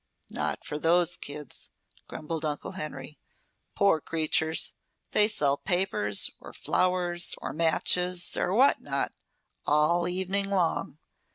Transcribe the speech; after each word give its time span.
"Not 0.31 0.65
for 0.65 0.79
those 0.79 1.15
kids," 1.15 1.69
grumbled 2.07 2.43
Uncle 2.43 2.71
Henry. 2.71 3.19
"Poor 3.75 4.01
creatures. 4.01 4.73
They 5.11 5.27
sell 5.27 5.57
papers, 5.57 6.31
or 6.39 6.53
flowers, 6.53 7.35
or 7.39 7.53
matches, 7.53 8.35
or 8.35 8.51
what 8.51 8.81
not, 8.81 9.11
all 9.67 10.07
evening 10.07 10.49
long. 10.49 10.97